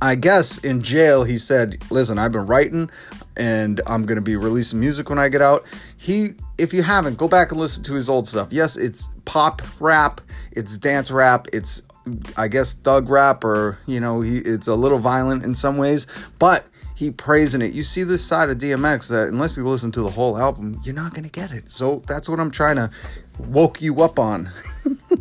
I 0.00 0.14
guess 0.14 0.58
in 0.58 0.82
jail 0.82 1.24
he 1.24 1.38
said, 1.38 1.82
"Listen, 1.90 2.18
I've 2.18 2.32
been 2.32 2.46
writing 2.46 2.90
and 3.36 3.80
I'm 3.86 4.04
to 4.06 4.20
be 4.20 4.36
releasing 4.36 4.80
music 4.80 5.08
when 5.08 5.18
I 5.18 5.28
get 5.28 5.42
out." 5.42 5.64
He 5.96 6.34
if 6.58 6.74
you 6.74 6.82
haven't, 6.82 7.16
go 7.16 7.26
back 7.26 7.52
and 7.52 7.60
listen 7.60 7.82
to 7.84 7.94
his 7.94 8.08
old 8.08 8.28
stuff. 8.28 8.48
Yes, 8.50 8.76
it's 8.76 9.08
pop 9.24 9.62
rap, 9.80 10.20
it's 10.52 10.76
dance 10.76 11.10
rap, 11.10 11.46
it's 11.52 11.82
I 12.36 12.48
guess 12.48 12.74
thug 12.74 13.10
rap 13.10 13.44
or, 13.44 13.78
you 13.86 14.00
know, 14.00 14.20
he 14.20 14.38
it's 14.38 14.68
a 14.68 14.74
little 14.74 14.98
violent 14.98 15.44
in 15.44 15.54
some 15.54 15.76
ways, 15.76 16.06
but 16.38 16.66
he 16.94 17.10
prays 17.10 17.54
in 17.54 17.62
it. 17.62 17.72
You 17.72 17.82
see 17.82 18.02
this 18.02 18.24
side 18.24 18.50
of 18.50 18.58
DMX 18.58 19.08
that 19.08 19.28
unless 19.28 19.56
you 19.56 19.66
listen 19.66 19.90
to 19.92 20.02
the 20.02 20.10
whole 20.10 20.36
album, 20.36 20.80
you're 20.84 20.94
not 20.94 21.14
to 21.24 21.30
get 21.30 21.50
it. 21.50 21.70
So 21.70 22.02
that's 22.06 22.28
what 22.28 22.38
I'm 22.38 22.50
trying 22.50 22.76
to 22.76 22.90
woke 23.38 23.80
you 23.80 24.02
up 24.02 24.18
on. 24.18 24.50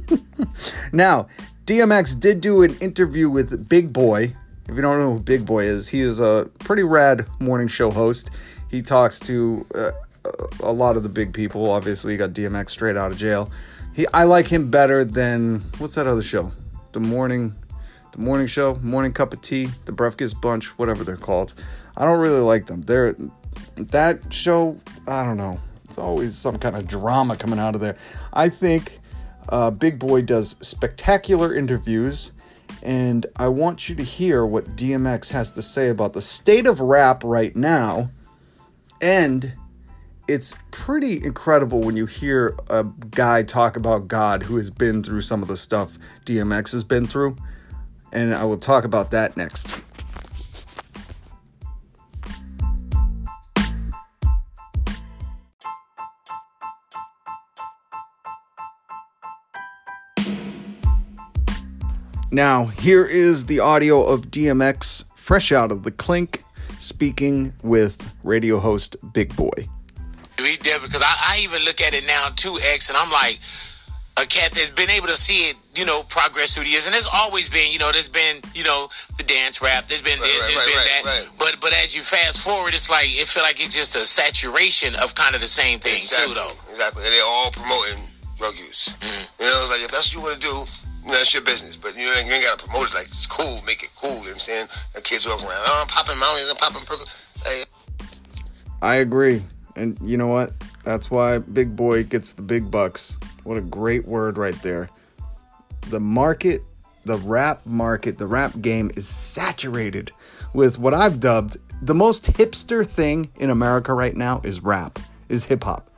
now, 0.93 1.27
DMX 1.65 2.19
did 2.19 2.41
do 2.41 2.63
an 2.63 2.75
interview 2.79 3.29
with 3.29 3.69
Big 3.69 3.93
Boy. 3.93 4.35
If 4.69 4.75
you 4.75 4.83
don't 4.83 4.99
know 4.99 5.13
who 5.13 5.19
Big 5.19 5.47
Boy 5.47 5.63
is, 5.63 5.87
he 5.87 6.01
is 6.01 6.19
a 6.19 6.47
pretty 6.59 6.83
rad 6.83 7.25
morning 7.39 7.67
show 7.67 7.89
host. 7.89 8.29
He 8.69 8.83
talks 8.83 9.19
to 9.21 9.65
uh, 9.73 9.91
a 10.61 10.71
lot 10.71 10.95
of 10.95 11.01
the 11.01 11.09
big 11.09 11.33
people. 11.33 11.71
Obviously, 11.71 12.11
he 12.11 12.17
got 12.17 12.31
DMX 12.31 12.69
straight 12.69 12.95
out 12.95 13.11
of 13.11 13.17
jail. 13.17 13.49
He, 13.95 14.05
I 14.13 14.25
like 14.25 14.45
him 14.45 14.69
better 14.69 15.03
than 15.03 15.61
what's 15.79 15.95
that 15.95 16.05
other 16.05 16.21
show? 16.21 16.51
The 16.91 16.99
morning, 16.99 17.55
the 18.11 18.19
morning 18.19 18.45
show, 18.45 18.75
morning 18.83 19.11
cup 19.11 19.33
of 19.33 19.41
tea, 19.41 19.69
the 19.85 19.91
breakfast 19.91 20.39
bunch, 20.39 20.77
whatever 20.77 21.03
they're 21.03 21.17
called. 21.17 21.55
I 21.97 22.05
don't 22.05 22.19
really 22.19 22.39
like 22.39 22.67
them. 22.67 22.83
They're 22.83 23.15
that 23.75 24.31
show. 24.31 24.77
I 25.07 25.23
don't 25.23 25.37
know. 25.37 25.59
It's 25.85 25.97
always 25.97 26.37
some 26.37 26.59
kind 26.59 26.75
of 26.75 26.87
drama 26.87 27.35
coming 27.35 27.57
out 27.57 27.73
of 27.73 27.81
there. 27.81 27.97
I 28.33 28.49
think 28.49 28.99
uh, 29.49 29.71
Big 29.71 29.97
Boy 29.97 30.21
does 30.21 30.57
spectacular 30.61 31.55
interviews, 31.55 32.33
and 32.83 33.25
I 33.35 33.47
want 33.49 33.89
you 33.89 33.95
to 33.95 34.03
hear 34.03 34.45
what 34.45 34.75
DMX 34.75 35.29
has 35.31 35.51
to 35.51 35.61
say 35.61 35.89
about 35.89 36.13
the 36.13 36.21
state 36.21 36.65
of 36.65 36.79
rap 36.79 37.23
right 37.23 37.55
now. 37.55 38.09
And 39.01 39.53
it's 40.27 40.55
pretty 40.71 41.23
incredible 41.23 41.81
when 41.81 41.97
you 41.97 42.05
hear 42.05 42.55
a 42.69 42.85
guy 43.11 43.43
talk 43.43 43.75
about 43.75 44.07
God 44.07 44.43
who 44.43 44.57
has 44.57 44.69
been 44.69 45.03
through 45.03 45.21
some 45.21 45.41
of 45.41 45.47
the 45.47 45.57
stuff 45.57 45.97
DMX 46.25 46.73
has 46.73 46.83
been 46.83 47.07
through. 47.07 47.35
And 48.11 48.33
I 48.33 48.43
will 48.45 48.57
talk 48.57 48.83
about 48.83 49.11
that 49.11 49.37
next. 49.37 49.83
Now, 62.31 62.65
here 62.65 63.05
is 63.05 63.47
the 63.47 63.59
audio 63.59 64.03
of 64.03 64.29
DMX 64.29 65.03
fresh 65.15 65.51
out 65.51 65.71
of 65.71 65.83
the 65.83 65.91
clink 65.91 66.43
speaking 66.79 67.53
with 67.63 68.13
radio 68.23 68.59
host 68.59 68.95
Big 69.13 69.35
Boy. 69.35 69.67
We 70.37 70.55
did 70.57 70.81
because 70.83 71.01
I, 71.01 71.35
I 71.35 71.39
even 71.43 71.63
look 71.65 71.81
at 71.81 71.93
it 71.93 72.05
now 72.05 72.29
2X, 72.29 72.89
and 72.89 72.97
I'm 72.97 73.11
like 73.11 73.39
a 74.17 74.25
cat 74.27 74.51
that's 74.51 74.69
been 74.69 74.91
able 74.91 75.07
to 75.07 75.15
see 75.15 75.49
it, 75.49 75.55
you 75.75 75.85
know, 75.85 76.03
progress 76.03 76.53
through 76.53 76.65
the 76.65 76.69
years, 76.69 76.85
and 76.85 76.93
there's 76.93 77.09
always 77.11 77.49
been, 77.49 77.71
you 77.71 77.79
know, 77.79 77.91
there's 77.91 78.09
been, 78.09 78.37
you 78.53 78.63
know, 78.63 78.87
the 79.17 79.23
dance 79.23 79.59
rap, 79.61 79.85
there's 79.87 80.01
been 80.01 80.19
this, 80.19 80.43
right, 80.43 80.53
there's 80.53 80.75
right, 80.75 81.03
been 81.03 81.05
that, 81.05 81.29
but 81.39 81.57
but 81.59 81.73
as 81.73 81.95
you 81.95 82.03
fast 82.03 82.39
forward, 82.39 82.73
it's 82.73 82.89
like 82.89 83.07
it 83.09 83.27
feel 83.27 83.43
like 83.43 83.59
it's 83.59 83.75
just 83.75 83.95
a 83.95 84.05
saturation 84.05 84.95
of 84.95 85.15
kind 85.15 85.33
of 85.33 85.41
the 85.41 85.47
same 85.47 85.79
thing 85.79 85.97
exactly, 85.97 86.35
too, 86.35 86.39
though. 86.39 86.53
Exactly, 86.69 87.03
and 87.05 87.11
they're 87.11 87.25
all 87.25 87.51
promoting 87.51 88.03
drug 88.37 88.55
use. 88.55 88.93
Mm-hmm. 88.99 89.43
You 89.43 89.45
know, 89.49 89.59
it's 89.61 89.69
like 89.69 89.81
if 89.81 89.91
that's 89.91 90.15
what 90.15 90.21
you 90.21 90.21
want 90.21 90.41
to 90.41 90.47
do, 90.47 90.88
that's 91.07 91.33
your 91.33 91.43
business. 91.43 91.75
But 91.75 91.97
you, 91.97 92.05
know, 92.05 92.13
you 92.13 92.31
ain't 92.31 92.43
got 92.43 92.59
to 92.59 92.65
promote 92.65 92.89
it 92.89 92.93
like 92.95 93.07
it's 93.07 93.27
cool, 93.27 93.61
make 93.65 93.83
it 93.83 93.89
cool. 93.95 94.09
You 94.09 94.15
know 94.15 94.23
what 94.23 94.33
I'm 94.33 94.39
saying? 94.39 94.67
The 94.93 95.01
kids 95.01 95.27
walking 95.27 95.45
around, 95.45 95.61
oh, 95.65 95.79
I'm 95.81 95.87
popping 95.87 96.17
mountains, 96.19 96.49
I'm 96.49 96.57
popping. 96.57 97.07
Hey, 97.43 97.63
I 98.81 98.95
agree. 98.95 99.43
And 99.75 99.97
you 100.01 100.17
know 100.17 100.27
what? 100.27 100.53
That's 100.83 101.11
why 101.11 101.39
Big 101.39 101.75
Boy 101.75 102.03
gets 102.03 102.33
the 102.33 102.41
big 102.41 102.69
bucks. 102.71 103.17
What 103.43 103.57
a 103.57 103.61
great 103.61 104.07
word 104.07 104.37
right 104.37 104.59
there. 104.61 104.89
the 105.89 105.99
market, 105.99 106.63
the 107.05 107.17
rap 107.17 107.65
market, 107.65 108.17
the 108.17 108.27
rap 108.27 108.53
game 108.61 108.91
is 108.95 109.07
saturated 109.07 110.11
with 110.53 110.77
what 110.79 110.93
I've 110.93 111.19
dubbed 111.19 111.57
the 111.81 111.95
most 111.95 112.25
hipster 112.33 112.85
thing 112.85 113.29
in 113.39 113.49
America 113.49 113.93
right 113.93 114.15
now 114.15 114.41
is 114.43 114.61
rap, 114.61 114.99
is 115.29 115.45
hip 115.45 115.63
hop. 115.63 115.89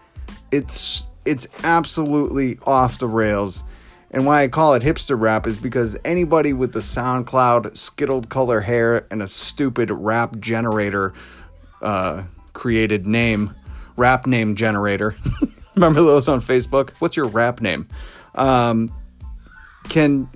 It's 0.51 1.07
it's 1.25 1.47
absolutely 1.63 2.57
off 2.65 2.99
the 2.99 3.07
rails. 3.07 3.63
And 4.11 4.25
why 4.25 4.43
I 4.43 4.49
call 4.49 4.73
it 4.73 4.83
hipster 4.83 5.19
rap 5.19 5.47
is 5.47 5.57
because 5.57 5.97
anybody 6.03 6.51
with 6.51 6.73
the 6.73 6.79
SoundCloud, 6.79 7.77
skittled 7.77 8.29
color 8.29 8.59
hair, 8.59 9.07
and 9.09 9.21
a 9.21 9.27
stupid 9.27 9.89
rap 9.89 10.37
generator 10.39 11.13
uh, 11.81 12.23
created 12.53 13.07
name, 13.07 13.55
rap 13.95 14.27
name 14.27 14.55
generator. 14.55 15.15
Remember 15.75 16.01
those 16.01 16.27
on 16.27 16.41
Facebook? 16.41 16.89
What's 16.99 17.15
your 17.15 17.27
rap 17.27 17.61
name? 17.61 17.87
Um, 18.35 18.93
can 19.87 20.29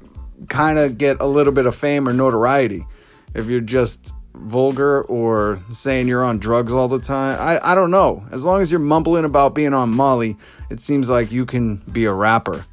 kind 0.48 0.77
of 0.77 0.98
get 0.98 1.17
a 1.20 1.25
little 1.25 1.53
bit 1.53 1.65
of 1.65 1.75
fame 1.75 2.08
or 2.08 2.13
notoriety 2.13 2.86
if 3.34 3.48
you're 3.48 3.60
just 3.60 4.13
vulgar 4.34 5.01
or 5.03 5.62
saying 5.70 6.08
you're 6.08 6.24
on 6.24 6.39
drugs 6.39 6.72
all 6.72 6.88
the 6.88 7.00
time. 7.00 7.38
I, 7.39 7.60
I 7.72 7.75
don't 7.75 7.91
know. 7.91 8.25
As 8.32 8.46
long 8.46 8.62
as 8.62 8.72
you're 8.72 8.79
mumbling 8.79 9.25
about 9.25 9.53
being 9.53 9.74
on 9.74 9.89
Molly, 9.89 10.38
it 10.70 10.79
seems 10.79 11.10
like 11.10 11.32
you 11.32 11.46
can 11.46 11.77
be 11.91 12.05
a 12.05 12.13
rapper. 12.13 12.65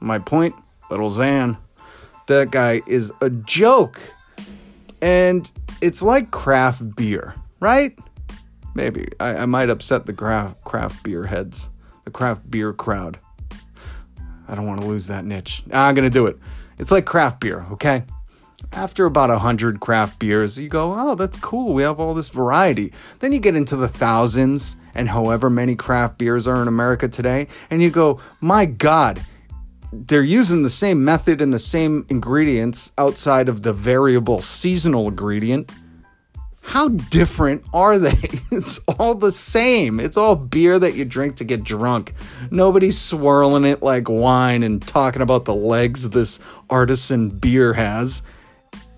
My 0.00 0.18
point, 0.18 0.54
Lil 0.90 1.00
Xan, 1.00 1.56
that 2.26 2.50
guy 2.50 2.82
is 2.86 3.12
a 3.20 3.30
joke. 3.30 4.00
And 5.00 5.50
it's 5.80 6.02
like 6.02 6.30
craft 6.30 6.96
beer, 6.96 7.34
right? 7.60 7.98
Maybe. 8.74 9.08
I, 9.20 9.36
I 9.36 9.46
might 9.46 9.70
upset 9.70 10.06
the 10.06 10.12
craft, 10.12 10.64
craft 10.64 11.02
beer 11.02 11.24
heads, 11.24 11.70
the 12.04 12.10
craft 12.10 12.50
beer 12.50 12.72
crowd. 12.72 13.18
I 14.48 14.54
don't 14.54 14.66
want 14.66 14.80
to 14.80 14.86
lose 14.86 15.06
that 15.08 15.24
niche. 15.24 15.62
Ah, 15.72 15.88
I'm 15.88 15.94
going 15.94 16.08
to 16.08 16.12
do 16.12 16.26
it. 16.26 16.38
It's 16.78 16.90
like 16.90 17.06
craft 17.06 17.40
beer, 17.40 17.66
okay? 17.72 18.04
After 18.72 19.06
about 19.06 19.30
a 19.30 19.38
hundred 19.38 19.80
craft 19.80 20.18
beers, 20.18 20.58
you 20.58 20.68
go, 20.68 20.94
oh, 20.96 21.14
that's 21.14 21.36
cool. 21.38 21.74
We 21.74 21.82
have 21.82 22.00
all 22.00 22.14
this 22.14 22.28
variety. 22.28 22.92
Then 23.20 23.32
you 23.32 23.40
get 23.40 23.56
into 23.56 23.76
the 23.76 23.88
thousands 23.88 24.76
and 24.94 25.08
however 25.08 25.48
many 25.48 25.76
craft 25.76 26.18
beers 26.18 26.48
are 26.48 26.60
in 26.60 26.66
America 26.66 27.08
today, 27.08 27.46
and 27.70 27.80
you 27.80 27.90
go, 27.90 28.20
my 28.40 28.64
God, 28.66 29.24
they're 29.92 30.22
using 30.22 30.62
the 30.62 30.70
same 30.70 31.04
method 31.04 31.40
and 31.40 31.52
the 31.52 31.58
same 31.58 32.06
ingredients 32.08 32.92
outside 32.98 33.48
of 33.48 33.62
the 33.62 33.72
variable 33.72 34.42
seasonal 34.42 35.08
ingredient. 35.08 35.70
How 36.60 36.88
different 36.88 37.64
are 37.72 37.98
they? 37.98 38.12
It's 38.50 38.78
all 38.98 39.14
the 39.14 39.30
same. 39.30 40.00
It's 40.00 40.16
all 40.16 40.34
beer 40.34 40.78
that 40.78 40.94
you 40.94 41.04
drink 41.04 41.36
to 41.36 41.44
get 41.44 41.62
drunk. 41.62 42.12
Nobody's 42.50 42.98
swirling 42.98 43.64
it 43.64 43.82
like 43.82 44.08
wine 44.08 44.62
and 44.62 44.84
talking 44.86 45.22
about 45.22 45.44
the 45.44 45.54
legs 45.54 46.10
this 46.10 46.40
artisan 46.68 47.28
beer 47.28 47.72
has. 47.72 48.22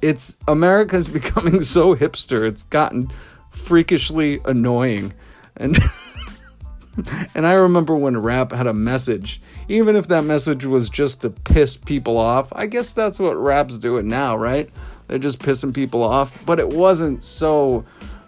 It's 0.03 0.37
America's 0.49 1.09
becoming 1.21 1.63
so 1.63 1.95
hipster. 1.95 2.47
It's 2.47 2.63
gotten 2.63 3.11
freakishly 3.51 4.41
annoying. 4.47 5.13
And 5.57 5.79
and 7.35 7.47
I 7.47 7.53
remember 7.53 7.95
when 7.95 8.17
rap 8.17 8.53
had 8.53 8.67
a 8.67 8.75
message, 8.75 9.41
even 9.71 9.95
if 9.95 10.09
that 10.09 10.25
message 10.25 10.67
was 10.67 10.89
just 10.89 11.23
to 11.23 11.31
piss 11.31 11.77
people 11.77 12.19
off. 12.19 12.53
I 12.57 12.67
guess 12.67 12.91
that's 12.91 13.21
what 13.21 13.37
rap's 13.37 13.79
doing 13.79 14.09
now, 14.09 14.37
right? 14.37 14.69
They're 15.07 15.19
just 15.19 15.39
pissing 15.39 15.73
people 15.73 16.03
off, 16.03 16.45
but 16.45 16.59
it 16.59 16.69
wasn't 16.69 17.23
so 17.23 17.85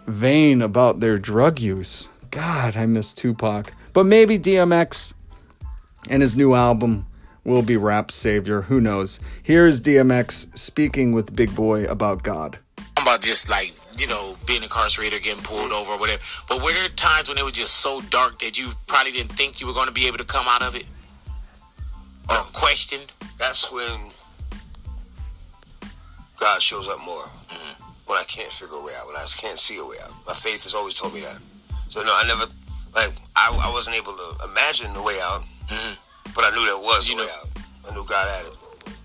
vain 0.06 0.62
about 0.62 1.00
their 1.00 1.18
drug 1.18 1.58
use. 1.58 2.08
God, 2.30 2.76
I 2.76 2.86
miss 2.86 3.12
Tupac. 3.12 3.74
But 3.92 4.06
maybe 4.06 4.38
DMX 4.38 5.14
and 6.08 6.22
his 6.22 6.36
new 6.36 6.54
album 6.54 7.06
will 7.44 7.62
be 7.62 7.76
rap's 7.76 8.14
savior. 8.14 8.62
Who 8.62 8.80
knows? 8.80 9.18
Here 9.42 9.66
is 9.66 9.82
DMX 9.82 10.56
speaking 10.56 11.10
with 11.10 11.34
Big 11.34 11.52
Boy 11.56 11.84
about 11.86 12.22
God. 12.22 12.56
I'm 12.96 13.02
about 13.02 13.20
just 13.20 13.48
like, 13.48 13.74
you 13.98 14.06
know, 14.06 14.36
being 14.46 14.62
incarcerated, 14.62 15.24
getting 15.24 15.42
pulled 15.42 15.72
over, 15.72 15.92
or 15.92 15.98
whatever. 15.98 16.22
But 16.48 16.62
were 16.62 16.72
there 16.72 16.88
times 16.90 17.28
when 17.28 17.36
it 17.36 17.42
was 17.42 17.52
just 17.52 17.80
so 17.80 18.00
dark 18.00 18.38
that 18.38 18.58
you 18.58 18.70
probably 18.86 19.10
didn't 19.10 19.32
think 19.32 19.60
you 19.60 19.66
were 19.66 19.72
going 19.72 19.88
to 19.88 19.92
be 19.92 20.06
able 20.06 20.18
to 20.18 20.24
come 20.24 20.46
out 20.46 20.62
of 20.62 20.76
it? 20.76 20.84
Or 22.28 22.36
questioned? 22.52 23.12
That's 23.38 23.70
when 23.72 24.10
God 26.38 26.62
shows 26.62 26.88
up 26.88 27.00
more. 27.04 27.24
Mm-hmm. 27.24 27.82
When 28.06 28.18
I 28.18 28.24
can't 28.24 28.52
figure 28.52 28.76
a 28.76 28.82
way 28.82 28.92
out, 28.98 29.06
when 29.06 29.16
I 29.16 29.24
can't 29.36 29.58
see 29.58 29.78
a 29.78 29.84
way 29.84 29.96
out. 30.02 30.12
My 30.26 30.34
faith 30.34 30.64
has 30.64 30.74
always 30.74 30.94
told 30.94 31.14
me 31.14 31.20
that. 31.20 31.38
So 31.88 32.02
no, 32.02 32.10
I 32.12 32.24
never 32.26 32.50
like 32.94 33.12
I, 33.36 33.56
I 33.62 33.72
wasn't 33.72 33.96
able 33.96 34.12
to 34.14 34.44
imagine 34.44 34.92
the 34.92 35.02
way 35.02 35.18
out, 35.22 35.44
mm-hmm. 35.68 35.94
but 36.34 36.44
I 36.44 36.50
knew 36.50 36.64
there 36.66 36.76
was 36.76 37.08
you 37.08 37.14
a 37.14 37.18
know, 37.18 37.24
way 37.24 37.30
out. 37.38 37.48
I 37.88 37.94
knew 37.94 38.04
God 38.04 38.28
had 38.28 38.46
it. 38.46 38.52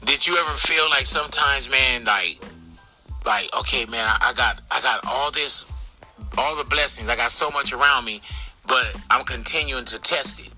Did 0.05 0.25
you 0.25 0.37
ever 0.37 0.53
feel 0.55 0.89
like 0.89 1.05
sometimes, 1.05 1.69
man, 1.69 2.05
like 2.05 2.39
like 3.25 3.53
okay, 3.59 3.85
man, 3.85 4.07
I, 4.07 4.29
I 4.29 4.33
got 4.33 4.61
I 4.71 4.81
got 4.81 5.05
all 5.05 5.31
this, 5.31 5.65
all 6.37 6.55
the 6.55 6.63
blessings, 6.63 7.09
I 7.09 7.15
got 7.15 7.31
so 7.31 7.49
much 7.51 7.73
around 7.73 8.05
me, 8.05 8.21
but 8.67 8.95
I'm 9.09 9.25
continuing 9.25 9.85
to 9.85 9.99
test 9.99 10.39
it. 10.39 10.49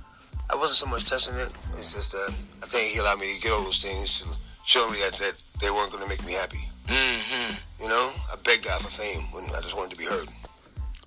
I 0.51 0.55
wasn't 0.55 0.75
so 0.75 0.85
much 0.87 1.09
testing 1.09 1.37
it. 1.37 1.49
It's 1.77 1.93
just 1.93 2.11
that 2.13 2.33
I 2.61 2.65
think 2.65 2.91
He 2.91 2.99
allowed 2.99 3.19
me 3.19 3.35
to 3.35 3.41
get 3.41 3.51
all 3.51 3.63
those 3.63 3.83
things 3.83 4.21
to 4.21 4.27
show 4.65 4.89
me 4.89 4.99
that, 4.99 5.13
that 5.13 5.43
they 5.61 5.71
weren't 5.71 5.91
going 5.91 6.03
to 6.03 6.09
make 6.09 6.25
me 6.25 6.33
happy. 6.33 6.67
Mm-hmm. 6.87 7.83
You 7.83 7.89
know, 7.89 8.11
I 8.31 8.35
begged 8.43 8.65
God 8.65 8.81
for 8.81 8.89
fame 8.89 9.23
when 9.31 9.45
I 9.55 9.61
just 9.61 9.77
wanted 9.77 9.91
to 9.91 9.97
be 9.97 10.05
heard. 10.05 10.27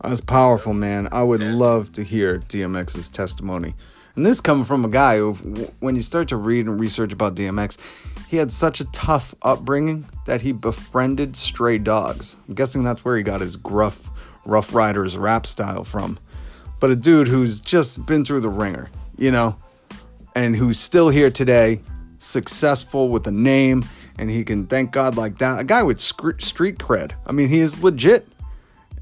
That's 0.02 0.20
powerful, 0.20 0.74
man. 0.74 1.08
I 1.12 1.22
would 1.22 1.42
love 1.42 1.92
to 1.92 2.02
hear 2.02 2.38
DMX's 2.40 3.08
testimony. 3.08 3.74
And 4.16 4.26
this 4.26 4.40
coming 4.40 4.64
from 4.64 4.84
a 4.84 4.88
guy 4.88 5.18
who, 5.18 5.32
when 5.80 5.94
you 5.94 6.02
start 6.02 6.28
to 6.28 6.36
read 6.36 6.66
and 6.66 6.78
research 6.78 7.12
about 7.12 7.34
DMX, 7.34 7.78
he 8.28 8.36
had 8.36 8.52
such 8.52 8.80
a 8.80 8.84
tough 8.86 9.34
upbringing 9.42 10.06
that 10.26 10.40
he 10.40 10.52
befriended 10.52 11.36
stray 11.36 11.78
dogs. 11.78 12.36
I'm 12.48 12.54
guessing 12.54 12.84
that's 12.84 13.04
where 13.04 13.16
he 13.16 13.22
got 13.22 13.40
his 13.40 13.56
gruff, 13.56 14.10
Ruff 14.44 14.74
Ryders 14.74 15.16
rap 15.16 15.46
style 15.46 15.84
from. 15.84 16.18
But 16.80 16.90
a 16.90 16.96
dude 16.96 17.28
who's 17.28 17.60
just 17.60 18.04
been 18.04 18.24
through 18.24 18.40
the 18.40 18.48
ringer, 18.48 18.90
you 19.16 19.30
know, 19.30 19.56
and 20.34 20.56
who's 20.56 20.78
still 20.78 21.08
here 21.08 21.30
today, 21.30 21.80
successful 22.18 23.08
with 23.08 23.26
a 23.26 23.32
name 23.32 23.84
and 24.18 24.30
he 24.30 24.44
can 24.44 24.66
thank 24.66 24.92
God 24.92 25.16
like 25.16 25.38
that. 25.38 25.58
A 25.58 25.64
guy 25.64 25.82
with 25.82 26.00
street 26.00 26.38
cred. 26.78 27.12
I 27.26 27.32
mean, 27.32 27.48
he 27.48 27.60
is 27.60 27.82
legit. 27.82 28.28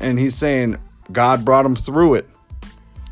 And 0.00 0.18
he's 0.18 0.34
saying 0.34 0.76
God 1.12 1.44
brought 1.44 1.66
him 1.66 1.76
through 1.76 2.14
it. 2.14 2.28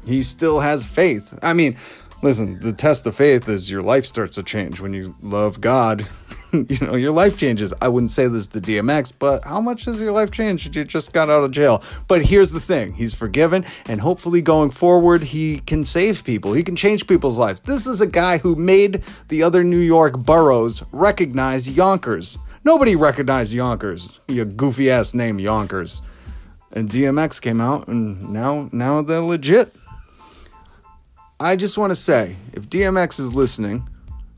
He 0.07 0.23
still 0.23 0.61
has 0.61 0.87
faith. 0.87 1.39
I 1.43 1.53
mean, 1.53 1.77
listen, 2.23 2.59
the 2.61 2.73
test 2.73 3.07
of 3.07 3.15
faith 3.15 3.49
is 3.49 3.71
your 3.71 3.83
life 3.83 4.07
starts 4.07 4.37
to 4.37 4.43
change 4.43 4.81
when 4.81 4.95
you 4.95 5.15
love 5.21 5.61
God. 5.61 6.07
you 6.53 6.87
know, 6.87 6.95
your 6.95 7.13
life 7.13 7.37
changes. 7.37 7.75
I 7.81 7.89
wouldn't 7.89 8.11
say 8.11 8.27
this 8.27 8.49
to 8.49 8.61
DMX, 8.61 9.13
but 9.19 9.45
how 9.45 9.61
much 9.61 9.85
has 9.85 10.01
your 10.01 10.13
life 10.13 10.31
changed? 10.31 10.75
You 10.75 10.85
just 10.85 11.13
got 11.13 11.29
out 11.29 11.45
of 11.45 11.51
jail. 11.51 11.83
But 12.07 12.25
here's 12.25 12.53
the 12.53 12.61
thing 12.61 12.95
he's 12.95 13.15
forgiven, 13.15 13.65
and 13.87 14.01
hopefully 14.01 14.41
going 14.41 14.71
forward, 14.71 15.23
he 15.23 15.59
can 15.61 15.85
save 15.85 16.25
people. 16.25 16.53
He 16.53 16.63
can 16.63 16.77
change 16.77 17.07
people's 17.07 17.39
lives. 17.39 17.61
This 17.61 17.87
is 17.87 18.01
a 18.01 18.07
guy 18.07 18.39
who 18.39 18.55
made 18.55 19.03
the 19.29 19.43
other 19.43 19.63
New 19.63 19.79
York 19.79 20.19
boroughs 20.19 20.83
recognize 20.93 21.69
Yonkers. 21.69 22.39
Nobody 22.65 22.97
recognized 22.97 23.53
Yonkers, 23.53 24.21
you 24.29 24.45
goofy 24.45 24.91
ass 24.91 25.15
name 25.15 25.39
Yonkers. 25.39 26.03
And 26.73 26.89
DMX 26.89 27.41
came 27.41 27.61
out, 27.61 27.89
and 27.89 28.31
now, 28.31 28.69
now 28.73 29.03
they're 29.03 29.21
legit. 29.21 29.75
I 31.41 31.57
just 31.57 31.79
want 31.79 31.93
to 31.93 31.97
say, 31.97 32.37
if 32.53 32.69
DMX 32.69 33.21
is 33.21 33.35
listening, 33.35 33.89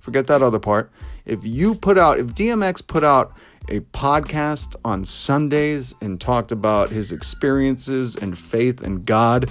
forget 0.01 0.27
that 0.27 0.43
other 0.43 0.59
part. 0.59 0.91
If 1.27 1.45
you 1.45 1.75
put 1.75 1.99
out, 1.99 2.19
if 2.19 2.29
DMX 2.29 2.87
put 2.87 3.05
out 3.05 3.37
a 3.69 3.81
podcast 3.81 4.75
on 4.85 5.05
Sundays 5.05 5.95
and 6.01 6.21
talked 6.21 6.53
about 6.53 6.91
his 6.91 7.13
experiences 7.13 8.17
and 8.17 8.37
faith 8.37 8.83
and 8.83 9.05
God, 9.05 9.51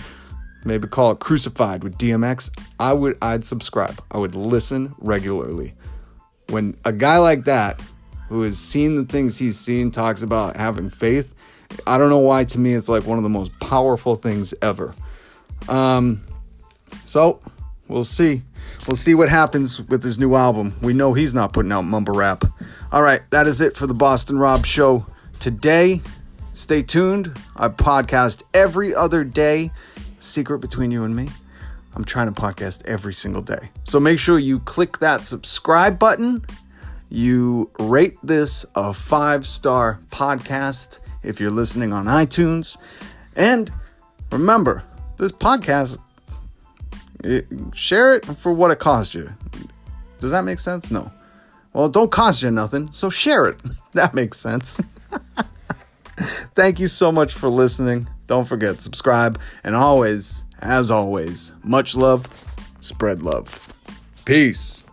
maybe 0.65 0.88
call 0.88 1.11
it 1.11 1.19
Crucified 1.19 1.83
with 1.83 1.97
DMX, 1.97 2.49
I 2.79 2.93
would, 2.93 3.17
I'd 3.21 3.45
subscribe. 3.45 4.01
I 4.11 4.17
would 4.17 4.35
listen 4.35 4.93
regularly. 4.97 5.73
When 6.49 6.75
a 6.85 6.91
guy 6.91 7.17
like 7.17 7.45
that, 7.45 7.81
who 8.27 8.41
has 8.43 8.59
seen 8.59 8.95
the 8.95 9.05
things 9.05 9.38
he's 9.38 9.59
seen, 9.59 9.89
talks 9.91 10.21
about 10.21 10.55
having 10.55 10.89
faith, 10.89 11.33
I 11.85 11.97
don't 11.97 12.09
know 12.09 12.19
why 12.19 12.43
to 12.45 12.59
me 12.59 12.73
it's 12.73 12.89
like 12.89 13.05
one 13.05 13.17
of 13.17 13.23
the 13.23 13.29
most 13.29 13.57
powerful 13.59 14.15
things 14.15 14.53
ever. 14.61 14.93
Um, 15.67 16.21
so 17.05 17.39
we'll 17.89 18.05
see. 18.05 18.43
We'll 18.88 18.96
see 18.96 19.15
what 19.15 19.27
happens 19.27 19.81
with 19.81 20.01
his 20.01 20.17
new 20.17 20.36
album. 20.36 20.75
We 20.81 20.93
know 20.93 21.13
he's 21.13 21.34
not 21.34 21.51
putting 21.51 21.72
out 21.72 21.81
mumble 21.81 22.15
rap. 22.15 22.46
All 22.91 23.01
right, 23.01 23.22
that 23.31 23.48
is 23.48 23.60
it 23.60 23.75
for 23.75 23.88
the 23.88 23.93
Boston 23.93 24.38
Robb 24.39 24.65
Show 24.65 25.05
today. 25.39 26.01
Stay 26.53 26.81
tuned. 26.81 27.38
I 27.58 27.67
podcast 27.67 28.43
every 28.53 28.96
other 28.96 29.24
day. 29.24 29.72
Secret 30.19 30.60
between 30.60 30.91
you 30.91 31.03
and 31.03 31.15
me. 31.15 31.29
I'm 31.96 32.05
trying 32.05 32.34
to 32.34 32.41
podcast 32.41 32.86
every 32.86 33.13
single 33.13 33.41
day. 33.41 33.69
So 33.84 34.00
make 34.00 34.19
sure 34.19 34.39
you 34.39 34.60
click 34.60 35.00
that 35.00 35.25
subscribe 35.25 36.00
button. 36.00 36.46
You 37.10 37.72
rate 37.79 38.17
this 38.24 38.65
a 38.75 38.93
five 38.93 39.46
star 39.46 40.00
podcast 40.12 41.00
if 41.24 41.39
you're 41.39 41.51
listening 41.51 41.91
on 41.91 42.05
iTunes. 42.05 42.77
And 43.36 43.72
remember, 44.31 44.84
this 45.17 45.31
podcast 45.31 45.98
it, 47.23 47.47
share 47.73 48.15
it 48.15 48.25
for 48.25 48.51
what 48.51 48.71
it 48.71 48.79
cost 48.79 49.13
you. 49.13 49.29
Does 50.19 50.31
that 50.31 50.43
make 50.43 50.59
sense? 50.59 50.91
No. 50.91 51.11
Well, 51.73 51.85
it 51.85 51.93
don't 51.93 52.11
cost 52.11 52.41
you 52.41 52.51
nothing, 52.51 52.91
so 52.91 53.09
share 53.09 53.47
it. 53.47 53.59
That 53.93 54.13
makes 54.13 54.38
sense. 54.38 54.79
Thank 56.53 56.79
you 56.79 56.88
so 56.88 57.11
much 57.11 57.33
for 57.33 57.49
listening. 57.49 58.07
Don't 58.27 58.47
forget, 58.47 58.81
subscribe, 58.81 59.39
and 59.63 59.75
always, 59.75 60.45
as 60.61 60.91
always, 60.91 61.53
much 61.63 61.95
love, 61.95 62.27
spread 62.81 63.23
love. 63.23 63.73
Peace. 64.25 64.83